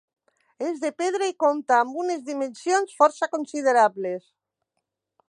És 0.67 0.79
de 0.85 0.89
pedra 1.01 1.27
i 1.31 1.35
compta 1.43 1.77
amb 1.79 1.99
unes 2.05 2.25
dimensions 2.31 2.97
força 3.03 3.29
considerables. 3.37 4.29